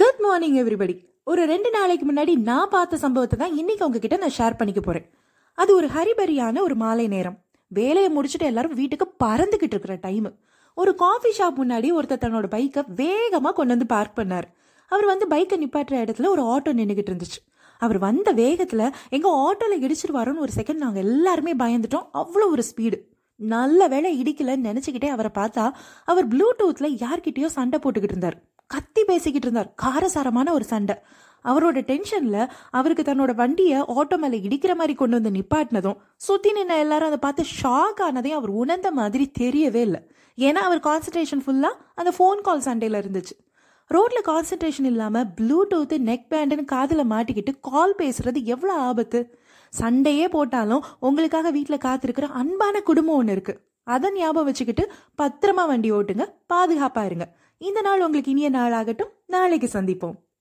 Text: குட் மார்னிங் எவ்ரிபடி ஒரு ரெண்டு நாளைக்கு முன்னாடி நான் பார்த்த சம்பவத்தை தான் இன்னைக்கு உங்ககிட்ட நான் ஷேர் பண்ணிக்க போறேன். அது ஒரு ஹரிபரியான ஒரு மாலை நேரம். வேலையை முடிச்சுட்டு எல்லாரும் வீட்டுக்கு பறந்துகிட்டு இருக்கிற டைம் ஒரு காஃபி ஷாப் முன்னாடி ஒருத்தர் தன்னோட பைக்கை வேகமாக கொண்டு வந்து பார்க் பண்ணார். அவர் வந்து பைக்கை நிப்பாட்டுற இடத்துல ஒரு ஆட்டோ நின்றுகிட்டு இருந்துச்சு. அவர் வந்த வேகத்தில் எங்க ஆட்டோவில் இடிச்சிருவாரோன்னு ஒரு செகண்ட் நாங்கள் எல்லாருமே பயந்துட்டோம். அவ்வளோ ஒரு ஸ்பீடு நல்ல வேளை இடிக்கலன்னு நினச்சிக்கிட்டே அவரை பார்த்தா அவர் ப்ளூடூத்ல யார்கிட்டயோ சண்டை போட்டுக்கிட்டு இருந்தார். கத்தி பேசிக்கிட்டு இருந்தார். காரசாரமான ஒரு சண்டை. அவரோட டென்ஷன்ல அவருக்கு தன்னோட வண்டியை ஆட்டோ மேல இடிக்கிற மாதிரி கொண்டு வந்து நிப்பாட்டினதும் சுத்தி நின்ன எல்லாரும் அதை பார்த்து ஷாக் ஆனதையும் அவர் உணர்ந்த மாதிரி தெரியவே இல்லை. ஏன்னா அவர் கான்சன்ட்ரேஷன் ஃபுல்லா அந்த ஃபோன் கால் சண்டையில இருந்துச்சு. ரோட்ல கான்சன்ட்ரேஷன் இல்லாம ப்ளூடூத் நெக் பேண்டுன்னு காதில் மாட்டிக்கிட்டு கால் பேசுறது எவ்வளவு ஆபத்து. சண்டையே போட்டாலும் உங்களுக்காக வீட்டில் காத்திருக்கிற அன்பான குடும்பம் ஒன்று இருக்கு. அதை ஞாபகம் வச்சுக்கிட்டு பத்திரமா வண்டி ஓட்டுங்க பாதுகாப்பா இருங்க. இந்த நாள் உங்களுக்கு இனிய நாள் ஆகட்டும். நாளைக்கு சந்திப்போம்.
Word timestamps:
குட் 0.00 0.20
மார்னிங் 0.24 0.56
எவ்ரிபடி 0.60 0.94
ஒரு 1.30 1.42
ரெண்டு 1.50 1.70
நாளைக்கு 1.74 2.04
முன்னாடி 2.08 2.32
நான் 2.48 2.70
பார்த்த 2.74 2.98
சம்பவத்தை 3.02 3.36
தான் 3.38 3.56
இன்னைக்கு 3.60 3.84
உங்ககிட்ட 3.86 4.16
நான் 4.22 4.34
ஷேர் 4.36 4.56
பண்ணிக்க 4.58 4.80
போறேன். 4.84 5.06
அது 5.58 5.70
ஒரு 5.78 5.88
ஹரிபரியான 5.94 6.62
ஒரு 6.66 6.74
மாலை 6.82 7.06
நேரம். 7.14 7.36
வேலையை 7.78 8.10
முடிச்சுட்டு 8.16 8.46
எல்லாரும் 8.50 8.76
வீட்டுக்கு 8.80 9.06
பறந்துகிட்டு 9.24 9.74
இருக்கிற 9.76 9.96
டைம் 10.06 10.28
ஒரு 10.76 10.92
காஃபி 11.02 11.30
ஷாப் 11.38 11.58
முன்னாடி 11.62 11.88
ஒருத்தர் 11.96 12.22
தன்னோட 12.24 12.48
பைக்கை 12.54 12.84
வேகமாக 13.00 13.54
கொண்டு 13.58 13.74
வந்து 13.74 13.88
பார்க் 13.94 14.16
பண்ணார். 14.20 14.46
அவர் 14.90 15.06
வந்து 15.12 15.28
பைக்கை 15.34 15.58
நிப்பாட்டுற 15.64 15.98
இடத்துல 16.04 16.30
ஒரு 16.34 16.44
ஆட்டோ 16.54 16.72
நின்றுகிட்டு 16.80 17.12
இருந்துச்சு. 17.12 17.40
அவர் 17.82 17.98
வந்த 18.06 18.32
வேகத்தில் 18.42 18.86
எங்க 19.18 19.28
ஆட்டோவில் 19.46 19.84
இடிச்சிருவாரோன்னு 19.88 20.44
ஒரு 20.46 20.54
செகண்ட் 20.60 20.82
நாங்கள் 20.84 21.04
எல்லாருமே 21.06 21.54
பயந்துட்டோம். 21.64 22.06
அவ்வளோ 22.22 22.48
ஒரு 22.54 22.64
ஸ்பீடு 22.70 23.00
நல்ல 23.40 23.88
வேளை 23.94 24.10
இடிக்கலன்னு 24.22 24.68
நினச்சிக்கிட்டே 24.70 25.10
அவரை 25.16 25.32
பார்த்தா 25.40 25.66
அவர் 26.04 26.28
ப்ளூடூத்ல 26.34 26.88
யார்கிட்டயோ 27.04 27.50
சண்டை 27.58 27.78
போட்டுக்கிட்டு 27.82 28.16
இருந்தார். 28.16 28.38
கத்தி 28.72 29.02
பேசிக்கிட்டு 29.04 29.48
இருந்தார். 29.48 29.74
காரசாரமான 29.82 30.52
ஒரு 30.52 30.64
சண்டை. 30.72 30.96
அவரோட 31.44 31.78
டென்ஷன்ல 31.90 32.36
அவருக்கு 32.70 33.04
தன்னோட 33.06 33.32
வண்டியை 33.34 33.78
ஆட்டோ 33.94 34.16
மேல 34.16 34.36
இடிக்கிற 34.36 34.74
மாதிரி 34.74 34.94
கொண்டு 34.94 35.16
வந்து 35.20 35.38
நிப்பாட்டினதும் 35.38 36.00
சுத்தி 36.16 36.50
நின்ன 36.52 36.74
எல்லாரும் 36.78 37.10
அதை 37.10 37.18
பார்த்து 37.20 37.44
ஷாக் 37.60 38.00
ஆனதையும் 38.08 38.40
அவர் 38.40 38.52
உணர்ந்த 38.62 38.90
மாதிரி 38.90 39.24
தெரியவே 39.38 39.80
இல்லை. 39.86 40.00
ஏன்னா 40.36 40.60
அவர் 40.68 40.86
கான்சன்ட்ரேஷன் 40.88 41.42
ஃபுல்லா 41.46 41.70
அந்த 41.94 42.10
ஃபோன் 42.18 42.40
கால் 42.42 42.66
சண்டையில 42.68 43.00
இருந்துச்சு. 43.02 43.34
ரோட்ல 43.94 44.20
கான்சன்ட்ரேஷன் 44.24 44.90
இல்லாம 44.90 45.22
ப்ளூடூத் 45.40 45.96
நெக் 46.10 46.28
பேண்டுன்னு 46.30 46.64
காதில் 46.64 47.10
மாட்டிக்கிட்டு 47.10 47.52
கால் 47.60 47.94
பேசுறது 47.98 48.40
எவ்வளவு 48.44 48.80
ஆபத்து. 48.80 49.20
சண்டையே 49.70 50.28
போட்டாலும் 50.28 50.84
உங்களுக்காக 51.00 51.50
வீட்டில் 51.50 51.84
காத்திருக்கிற 51.84 52.26
அன்பான 52.40 52.80
குடும்பம் 52.80 53.16
ஒன்று 53.16 53.32
இருக்கு. 53.32 53.54
அதை 53.84 54.12
ஞாபகம் 54.12 54.44
வச்சுக்கிட்டு 54.44 54.92
பத்திரமா 55.22 55.66
வண்டி 55.66 55.92
ஓட்டுங்க 55.92 56.26
பாதுகாப்பா 56.54 57.04
இருங்க. 57.04 57.36
இந்த 57.58 57.80
நாள் 57.80 58.00
உங்களுக்கு 58.00 58.30
இனிய 58.30 58.48
நாள் 58.48 58.72
ஆகட்டும். 58.72 59.10
நாளைக்கு 59.26 59.68
சந்திப்போம். 59.72 60.22